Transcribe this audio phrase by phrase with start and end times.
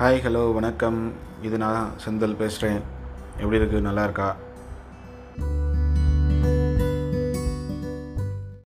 [0.00, 0.98] Hi hello வணக்கம்.
[1.42, 2.80] இது நான் செந்தல் பேசுகிறேன்
[3.40, 4.26] எப்படி இருக்குது நல்லா இருக்கா?